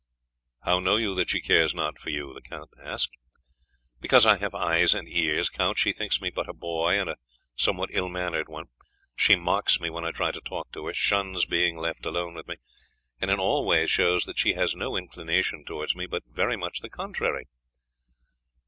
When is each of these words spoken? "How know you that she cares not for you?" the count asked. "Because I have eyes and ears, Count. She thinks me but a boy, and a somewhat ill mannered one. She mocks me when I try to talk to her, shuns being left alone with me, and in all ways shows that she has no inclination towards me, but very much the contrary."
"How 0.63 0.79
know 0.79 0.95
you 0.95 1.13
that 1.13 1.29
she 1.29 1.41
cares 1.41 1.75
not 1.75 1.99
for 1.99 2.09
you?" 2.09 2.33
the 2.33 2.41
count 2.41 2.71
asked. 2.83 3.11
"Because 3.99 4.25
I 4.25 4.39
have 4.39 4.55
eyes 4.55 4.95
and 4.95 5.07
ears, 5.07 5.47
Count. 5.47 5.77
She 5.77 5.93
thinks 5.93 6.19
me 6.19 6.31
but 6.31 6.49
a 6.49 6.53
boy, 6.55 6.99
and 6.99 7.07
a 7.07 7.17
somewhat 7.55 7.91
ill 7.93 8.09
mannered 8.09 8.49
one. 8.49 8.65
She 9.15 9.35
mocks 9.35 9.79
me 9.79 9.91
when 9.91 10.03
I 10.03 10.09
try 10.09 10.31
to 10.31 10.41
talk 10.41 10.71
to 10.71 10.87
her, 10.87 10.93
shuns 10.95 11.45
being 11.45 11.77
left 11.77 12.03
alone 12.07 12.33
with 12.33 12.47
me, 12.47 12.55
and 13.19 13.29
in 13.29 13.39
all 13.39 13.63
ways 13.63 13.91
shows 13.91 14.25
that 14.25 14.39
she 14.39 14.53
has 14.53 14.75
no 14.75 14.97
inclination 14.97 15.65
towards 15.65 15.95
me, 15.95 16.07
but 16.07 16.23
very 16.25 16.57
much 16.57 16.79
the 16.79 16.89
contrary." 16.89 17.45